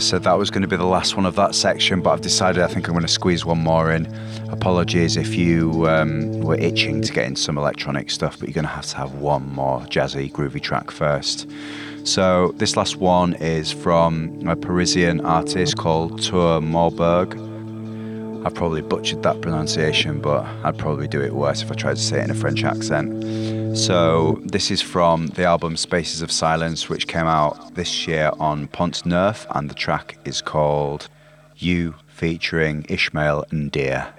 Said 0.00 0.22
that 0.24 0.38
was 0.38 0.50
going 0.50 0.62
to 0.62 0.68
be 0.68 0.76
the 0.76 0.86
last 0.86 1.14
one 1.14 1.26
of 1.26 1.36
that 1.36 1.54
section, 1.54 2.00
but 2.00 2.10
I've 2.10 2.20
decided 2.22 2.62
I 2.62 2.68
think 2.68 2.88
I'm 2.88 2.94
going 2.94 3.06
to 3.06 3.12
squeeze 3.12 3.44
one 3.44 3.58
more 3.58 3.92
in. 3.92 4.06
Apologies 4.48 5.16
if 5.16 5.34
you 5.34 5.86
um, 5.88 6.40
were 6.40 6.56
itching 6.56 7.02
to 7.02 7.12
get 7.12 7.26
in 7.26 7.36
some 7.36 7.58
electronic 7.58 8.10
stuff, 8.10 8.38
but 8.38 8.48
you're 8.48 8.54
going 8.54 8.64
to 8.64 8.70
have 8.70 8.86
to 8.86 8.96
have 8.96 9.14
one 9.16 9.46
more 9.52 9.80
jazzy, 9.82 10.32
groovy 10.32 10.60
track 10.60 10.90
first. 10.90 11.48
So, 12.04 12.52
this 12.56 12.76
last 12.76 12.96
one 12.96 13.34
is 13.34 13.70
from 13.70 14.48
a 14.48 14.56
Parisian 14.56 15.20
artist 15.20 15.76
called 15.76 16.22
Tour-Maubourg. 16.22 17.50
I've 18.44 18.54
probably 18.54 18.80
butchered 18.80 19.22
that 19.22 19.42
pronunciation, 19.42 20.20
but 20.20 20.44
I'd 20.64 20.78
probably 20.78 21.08
do 21.08 21.20
it 21.20 21.34
worse 21.34 21.62
if 21.62 21.70
I 21.70 21.74
tried 21.74 21.96
to 21.96 22.02
say 22.02 22.20
it 22.20 22.24
in 22.24 22.30
a 22.30 22.34
French 22.34 22.64
accent. 22.64 23.22
So, 23.74 24.40
this 24.44 24.70
is 24.70 24.82
from 24.82 25.28
the 25.28 25.44
album 25.44 25.76
Spaces 25.76 26.22
of 26.22 26.32
Silence, 26.32 26.88
which 26.88 27.06
came 27.06 27.26
out 27.26 27.74
this 27.74 28.06
year 28.06 28.30
on 28.38 28.66
Pont 28.68 29.06
Neuf, 29.06 29.46
and 29.50 29.70
the 29.70 29.74
track 29.74 30.18
is 30.24 30.42
called 30.42 31.08
You 31.56 31.94
featuring 32.08 32.84
Ishmael 32.88 33.44
and 33.50 33.70
Deer. 33.70 34.12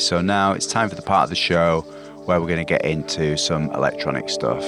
So 0.00 0.20
now 0.20 0.52
it's 0.52 0.66
time 0.66 0.88
for 0.88 0.94
the 0.94 1.02
part 1.02 1.24
of 1.24 1.30
the 1.30 1.36
show 1.36 1.82
where 2.24 2.40
we're 2.40 2.46
going 2.46 2.64
to 2.64 2.64
get 2.64 2.84
into 2.84 3.36
some 3.36 3.70
electronic 3.72 4.28
stuff. 4.28 4.62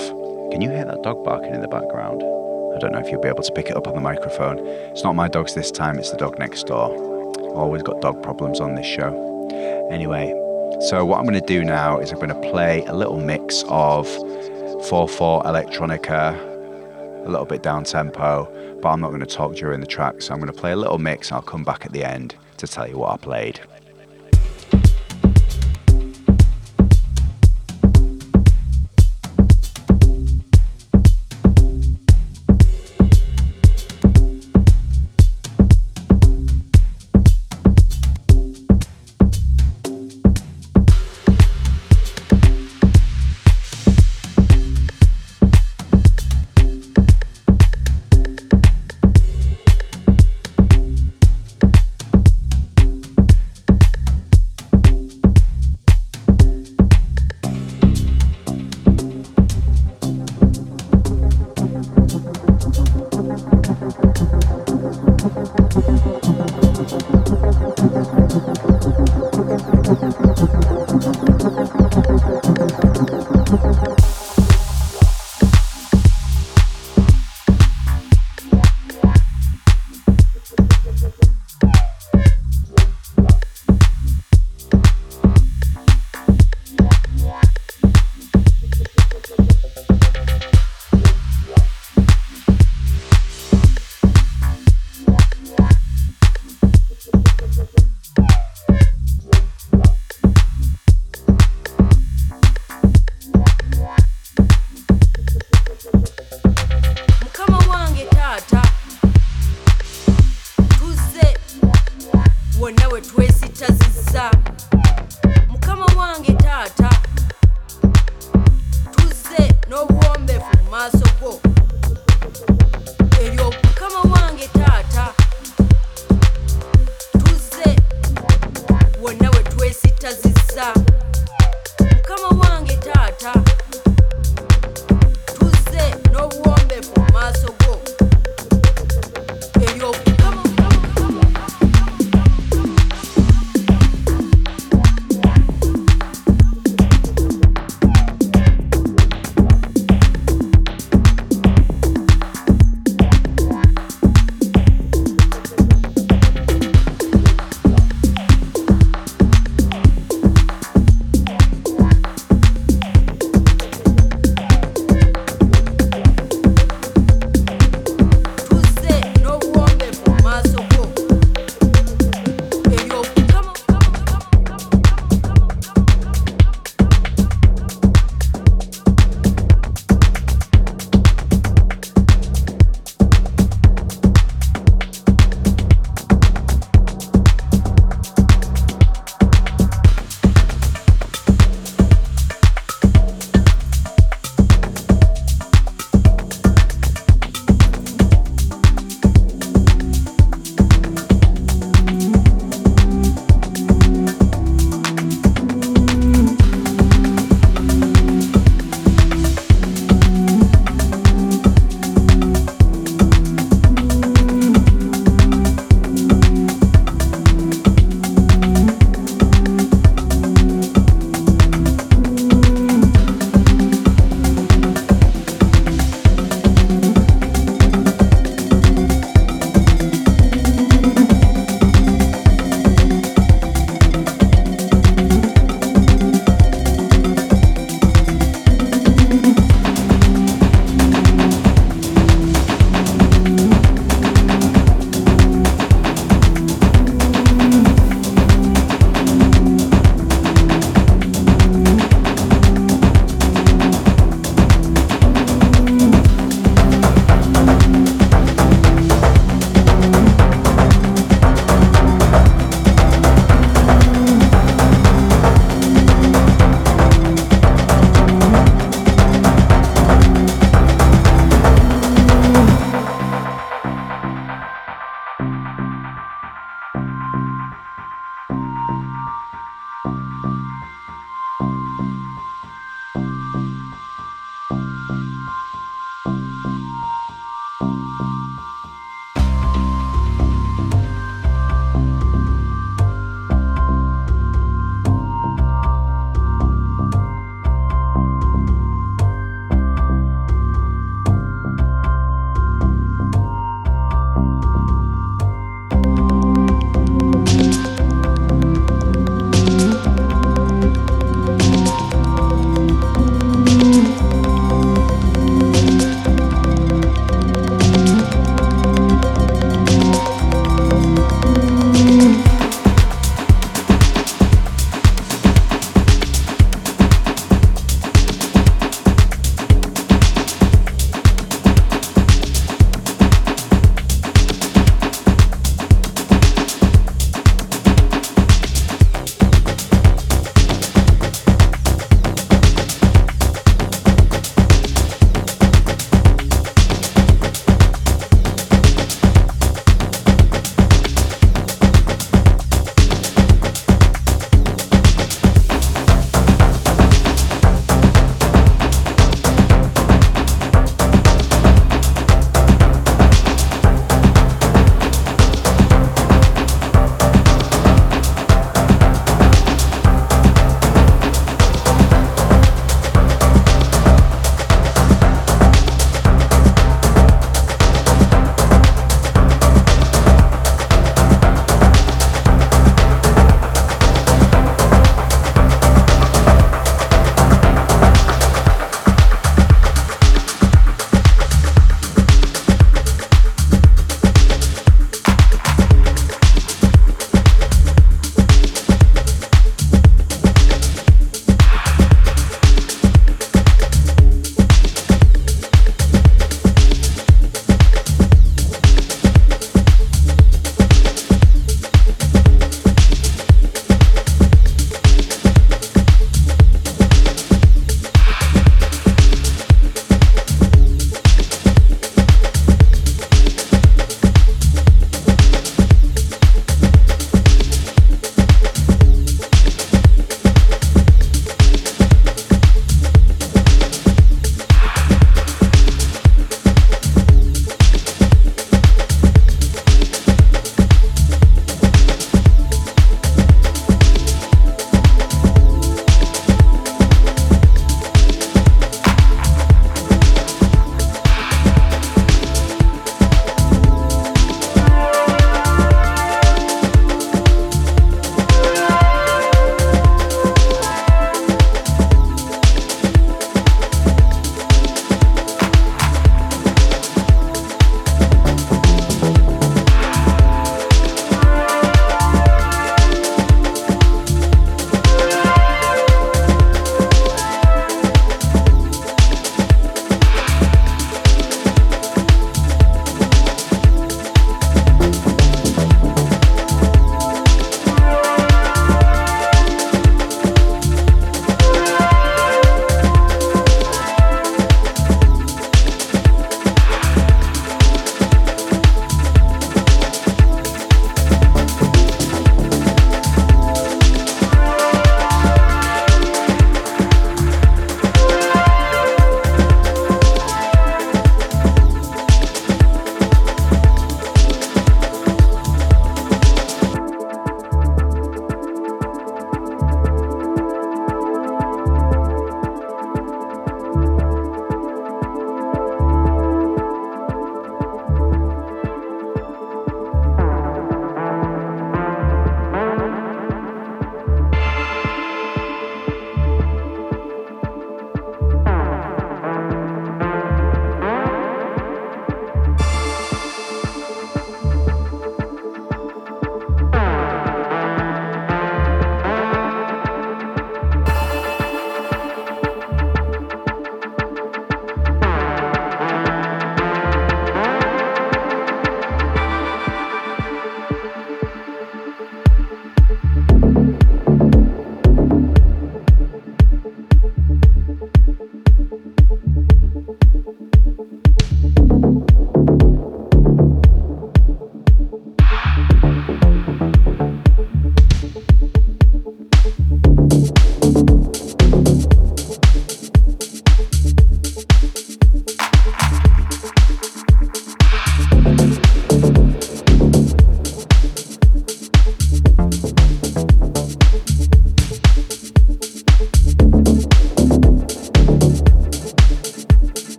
Can 0.53 0.61
you 0.61 0.71
hear 0.71 0.85
that 0.85 1.03
dog 1.03 1.25
barking 1.25 1.55
in 1.55 1.63
the 1.63 1.69
background? 1.69 2.23
I 2.23 2.79
don't 2.79 2.93
know 2.93 2.99
if 2.99 3.11
you'll 3.11 3.21
be 3.21 3.29
able 3.29 3.43
to 3.43 3.53
pick 3.53 3.67
it 3.67 3.77
up 3.77 3.87
on 3.87 3.95
the 3.95 4.01
microphone. 4.01 4.59
It's 4.59 5.03
not 5.03 5.15
my 5.15 5.29
dogs 5.29 5.55
this 5.55 5.71
time, 5.71 5.99
it's 5.99 6.11
the 6.11 6.19
dog 6.19 6.39
next 6.39 6.67
door. 6.67 6.95
Always 7.55 7.83
got 7.83 8.01
dog 8.01 8.23
problems 8.23 8.61
on 8.61 8.75
this 8.75 8.87
show. 8.87 9.89
Anyway, 9.91 10.31
so 10.89 11.05
what 11.05 11.19
I'm 11.19 11.25
going 11.25 11.41
to 11.41 11.47
do 11.47 11.65
now 11.65 11.99
is 11.99 12.13
I'm 12.13 12.19
going 12.19 12.29
to 12.29 12.51
play 12.51 12.85
a 12.87 12.95
little 12.95 13.19
mix 13.19 13.63
of 13.69 14.07
4/4 14.07 15.45
electronica, 15.45 16.37
a 17.27 17.29
little 17.29 17.47
bit 17.47 17.63
down 17.63 17.85
tempo, 17.85 18.49
but 18.83 18.89
I'm 18.91 19.01
not 19.01 19.09
going 19.09 19.21
to 19.21 19.27
talk 19.27 19.55
during 19.55 19.81
the 19.81 19.87
track. 19.87 20.21
So 20.21 20.35
I'm 20.35 20.41
going 20.41 20.53
to 20.53 20.59
play 20.59 20.73
a 20.73 20.77
little 20.77 20.99
mix 20.99 21.29
and 21.29 21.37
I'll 21.37 21.43
come 21.43 21.65
back 21.65 21.87
at 21.87 21.93
the 21.93 22.05
end 22.05 22.35
to 22.59 22.67
tell 22.67 22.89
you 22.89 22.99
what 22.99 23.13
I 23.13 23.17
played. 23.17 23.61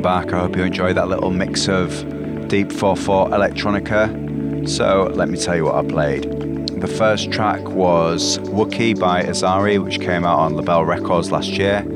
Welcome 0.00 0.30
back. 0.30 0.32
I 0.32 0.40
hope 0.40 0.56
you 0.56 0.62
enjoyed 0.62 0.96
that 0.96 1.08
little 1.08 1.30
mix 1.30 1.68
of 1.68 1.90
Deep 2.48 2.68
4-4 2.68 3.32
electronica. 3.32 4.66
So 4.66 5.10
let 5.14 5.28
me 5.28 5.36
tell 5.36 5.54
you 5.54 5.66
what 5.66 5.74
I 5.74 5.86
played. 5.86 6.22
The 6.80 6.86
first 6.86 7.30
track 7.30 7.60
was 7.68 8.38
Wookie 8.38 8.98
by 8.98 9.22
Azari, 9.22 9.78
which 9.78 10.00
came 10.00 10.24
out 10.24 10.38
on 10.38 10.56
Label 10.56 10.86
Records 10.86 11.30
last 11.30 11.50
year. 11.50 11.86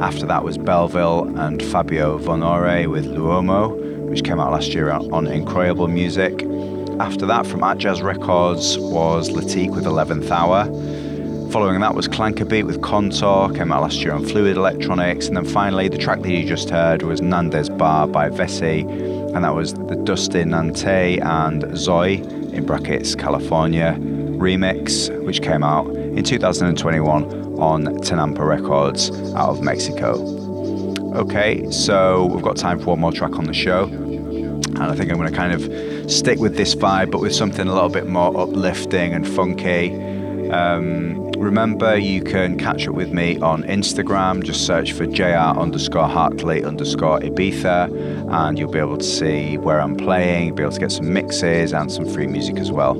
After 0.00 0.24
that 0.24 0.42
was 0.42 0.56
Belleville 0.56 1.38
and 1.38 1.62
Fabio 1.62 2.18
Vonore 2.18 2.86
with 2.88 3.04
Luomo, 3.04 3.76
which 4.08 4.24
came 4.24 4.40
out 4.40 4.52
last 4.52 4.72
year 4.72 4.90
on 4.90 5.26
Incroyable 5.26 5.86
Music. 5.86 6.42
After 6.98 7.26
that, 7.26 7.46
from 7.46 7.60
Atjazz 7.60 8.02
Records, 8.02 8.78
was 8.78 9.28
Latique 9.28 9.74
with 9.74 9.84
11th 9.84 10.30
Hour. 10.30 10.64
Following 11.50 11.80
that 11.80 11.96
was 11.96 12.06
Clanker 12.06 12.48
Beat 12.48 12.62
with 12.62 12.80
Contour, 12.80 13.52
came 13.52 13.72
out 13.72 13.82
last 13.82 13.96
year 14.02 14.12
on 14.12 14.24
Fluid 14.24 14.56
Electronics. 14.56 15.26
And 15.26 15.36
then 15.36 15.44
finally, 15.44 15.88
the 15.88 15.98
track 15.98 16.22
that 16.22 16.30
you 16.30 16.46
just 16.46 16.70
heard 16.70 17.02
was 17.02 17.20
Nandes 17.20 17.68
Bar 17.76 18.06
by 18.06 18.30
Vessi, 18.30 18.82
and 19.34 19.44
that 19.44 19.52
was 19.52 19.74
the 19.74 19.96
Dustin 19.96 20.50
Nante 20.50 21.20
and 21.20 21.76
Zoe, 21.76 22.18
in 22.52 22.64
brackets, 22.64 23.16
California, 23.16 23.96
remix, 23.98 25.10
which 25.24 25.42
came 25.42 25.64
out 25.64 25.88
in 25.88 26.22
2021 26.22 27.24
on 27.58 27.84
Tenampa 27.98 28.46
Records 28.46 29.10
out 29.34 29.48
of 29.48 29.60
Mexico. 29.60 30.14
Okay, 31.16 31.68
so 31.72 32.26
we've 32.26 32.44
got 32.44 32.58
time 32.58 32.78
for 32.78 32.86
one 32.86 33.00
more 33.00 33.12
track 33.12 33.36
on 33.36 33.46
the 33.46 33.54
show. 33.54 33.86
And 33.86 34.78
I 34.78 34.94
think 34.94 35.10
I'm 35.10 35.16
going 35.16 35.28
to 35.28 35.36
kind 35.36 35.52
of 35.52 36.12
stick 36.12 36.38
with 36.38 36.56
this 36.56 36.76
vibe, 36.76 37.10
but 37.10 37.20
with 37.20 37.34
something 37.34 37.66
a 37.66 37.74
little 37.74 37.88
bit 37.88 38.06
more 38.06 38.40
uplifting 38.40 39.14
and 39.14 39.26
funky. 39.26 39.96
Um, 40.50 41.29
remember, 41.40 41.96
you 41.96 42.22
can 42.22 42.58
catch 42.58 42.86
up 42.86 42.94
with 42.94 43.12
me 43.12 43.38
on 43.38 43.62
Instagram. 43.64 44.42
Just 44.42 44.66
search 44.66 44.92
for 44.92 45.06
JR 45.06 45.58
underscore 45.58 46.06
Hartley 46.06 46.64
underscore 46.64 47.20
Ibiza, 47.20 48.30
and 48.30 48.58
you'll 48.58 48.70
be 48.70 48.78
able 48.78 48.98
to 48.98 49.04
see 49.04 49.56
where 49.56 49.80
I'm 49.80 49.96
playing, 49.96 50.54
be 50.54 50.62
able 50.62 50.72
to 50.72 50.80
get 50.80 50.92
some 50.92 51.12
mixes 51.12 51.72
and 51.72 51.90
some 51.90 52.04
free 52.04 52.26
music 52.26 52.58
as 52.58 52.70
well. 52.70 52.94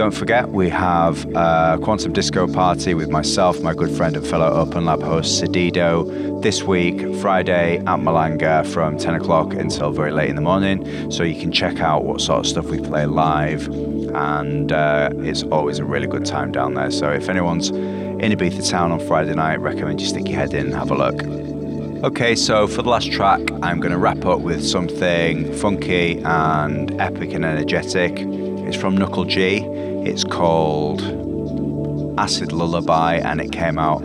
Don't 0.00 0.14
forget, 0.14 0.48
we 0.48 0.70
have 0.70 1.26
a 1.34 1.78
Quantum 1.82 2.14
Disco 2.14 2.50
party 2.50 2.94
with 2.94 3.10
myself, 3.10 3.60
my 3.60 3.74
good 3.74 3.94
friend 3.94 4.16
and 4.16 4.26
fellow 4.26 4.50
Open 4.50 4.86
Lab 4.86 5.02
host 5.02 5.42
Sedido 5.42 6.40
this 6.40 6.62
week, 6.62 6.98
Friday 7.16 7.76
at 7.80 8.00
Malanga 8.00 8.66
from 8.66 8.96
10 8.96 9.16
o'clock 9.16 9.52
until 9.52 9.90
very 9.90 10.10
late 10.10 10.30
in 10.30 10.36
the 10.36 10.40
morning. 10.40 11.10
So 11.10 11.22
you 11.22 11.38
can 11.38 11.52
check 11.52 11.80
out 11.80 12.04
what 12.04 12.22
sort 12.22 12.38
of 12.38 12.46
stuff 12.46 12.64
we 12.68 12.80
play 12.80 13.04
live, 13.04 13.68
and 13.68 14.72
uh, 14.72 15.10
it's 15.16 15.42
always 15.42 15.80
a 15.80 15.84
really 15.84 16.06
good 16.06 16.24
time 16.24 16.50
down 16.50 16.72
there. 16.72 16.90
So 16.90 17.10
if 17.10 17.28
anyone's 17.28 17.68
in 17.68 18.32
Ibiza 18.32 18.70
town 18.70 18.92
on 18.92 19.00
Friday 19.00 19.34
night, 19.34 19.60
recommend 19.60 20.00
you 20.00 20.06
stick 20.06 20.26
your 20.28 20.38
head 20.38 20.54
in 20.54 20.68
and 20.68 20.74
have 20.74 20.90
a 20.90 20.94
look. 20.94 21.22
Okay, 22.04 22.34
so 22.36 22.66
for 22.66 22.80
the 22.80 22.88
last 22.88 23.12
track, 23.12 23.42
I'm 23.60 23.80
going 23.80 23.92
to 23.92 23.98
wrap 23.98 24.24
up 24.24 24.40
with 24.40 24.66
something 24.66 25.52
funky 25.58 26.22
and 26.24 26.98
epic 26.98 27.34
and 27.34 27.44
energetic. 27.44 28.14
It's 28.16 28.78
from 28.78 28.96
Knuckle 28.96 29.26
G. 29.26 29.79
It's 30.02 30.24
called 30.24 31.02
Acid 32.18 32.52
Lullaby 32.52 33.16
and 33.16 33.40
it 33.40 33.52
came 33.52 33.78
out 33.78 34.02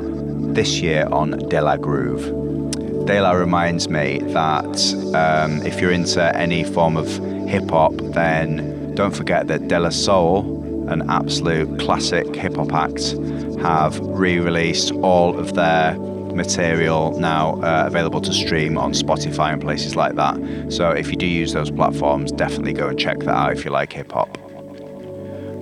this 0.54 0.82
year 0.82 1.08
on 1.12 1.32
De 1.50 1.62
La 1.62 1.78
Groove. 1.78 3.06
De 3.06 3.22
La 3.22 3.32
reminds 3.32 3.88
me 3.88 4.20
that 4.20 5.14
um, 5.16 5.66
if 5.66 5.80
you're 5.80 5.92
into 5.92 6.36
any 6.36 6.64
form 6.64 6.98
of 6.98 7.08
hip 7.48 7.70
hop, 7.70 7.94
then 8.14 8.94
don't 8.96 9.16
forget 9.16 9.48
that 9.48 9.68
De 9.68 9.80
La 9.80 9.90
Soul, 9.90 10.90
an 10.90 11.10
absolute 11.10 11.80
classic 11.80 12.36
hip 12.36 12.56
hop 12.56 12.74
act, 12.74 13.16
have 13.62 13.98
re 14.00 14.40
released 14.40 14.92
all 14.92 15.40
of 15.40 15.54
their 15.54 15.96
material 16.36 17.18
now 17.20 17.62
uh, 17.62 17.86
available 17.88 18.20
to 18.22 18.34
stream 18.34 18.78
on 18.78 18.92
Spotify 18.92 19.54
and 19.54 19.62
places 19.62 19.96
like 19.96 20.16
that. 20.16 20.38
So 20.70 20.92
if 20.92 21.10
you 21.10 21.16
do 21.16 21.26
use 21.26 21.54
those 21.54 21.72
platforms, 21.72 22.32
definitely 22.32 22.74
go 22.74 22.90
and 22.90 23.00
check 23.00 23.20
that 23.20 23.30
out 23.30 23.54
if 23.54 23.64
you 23.64 23.72
like 23.72 23.94
hip 23.94 24.12
hop. 24.12 24.45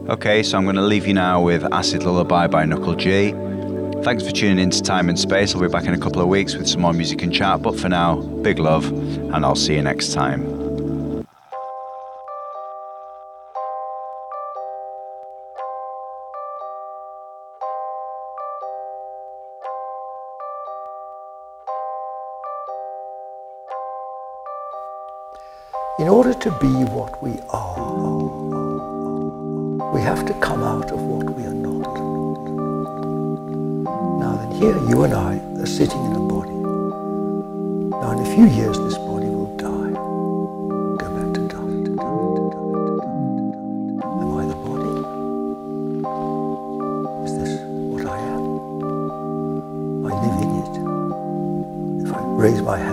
Okay, 0.10 0.44
so 0.44 0.58
I'm 0.58 0.66
going 0.66 0.76
to 0.76 0.82
leave 0.82 1.08
you 1.08 1.14
now 1.14 1.42
with 1.42 1.64
Acid 1.72 2.04
Lullaby 2.04 2.48
by 2.48 2.66
Knuckle 2.66 2.94
G. 2.94 3.32
Thanks 4.04 4.26
for 4.26 4.32
tuning 4.32 4.60
in 4.60 4.70
to 4.70 4.82
Time 4.82 5.08
and 5.08 5.18
Space. 5.18 5.56
I'll 5.56 5.62
be 5.62 5.70
back 5.70 5.86
in 5.86 5.94
a 5.94 5.98
couple 5.98 6.22
of 6.22 6.28
weeks 6.28 6.56
with 6.56 6.68
some 6.68 6.82
more 6.82 6.92
music 6.92 7.22
and 7.22 7.34
chat, 7.34 7.62
but 7.62 7.80
for 7.80 7.88
now, 7.88 8.18
big 8.18 8.60
love, 8.60 8.86
and 8.92 9.46
I'll 9.46 9.56
see 9.56 9.76
you 9.76 9.82
next 9.82 10.12
time. 10.12 10.44
In 25.98 26.10
order 26.10 26.34
to 26.34 26.52
be 26.60 26.68
what 26.92 27.24
we 27.24 27.40
are, 27.52 27.73
we 29.94 30.02
have 30.02 30.26
to 30.26 30.34
come 30.42 30.64
out 30.64 30.92
of 30.92 31.00
what 31.02 31.30
we 31.36 31.44
are 31.46 31.54
not. 31.54 31.94
Now 34.20 34.36
then, 34.38 34.52
here 34.60 34.76
you 34.90 35.04
and 35.04 35.14
I 35.14 35.40
are 35.62 35.68
sitting 35.68 36.04
in 36.06 36.14
a 36.14 36.20
body. 36.20 36.50
Now, 38.02 38.12
in 38.12 38.20
a 38.20 38.26
few 38.36 38.48
years, 38.48 38.78
this 38.80 38.98
body 38.98 39.28
will 39.28 39.56
die, 39.56 39.94
go 40.98 41.08
back 41.16 41.30
to 41.36 41.42
dust. 41.48 41.86
Am 44.22 44.30
I 44.42 44.44
the 44.52 44.56
body? 44.66 44.94
Is 47.26 47.34
this 47.38 47.54
what 47.92 48.06
I 48.08 48.18
am? 48.34 48.44
I 50.08 50.10
live 50.24 50.38
in 50.46 50.50
it. 50.62 50.74
If 52.08 52.10
I 52.16 52.16
raise 52.44 52.62
my 52.64 52.78
hand, 52.80 52.93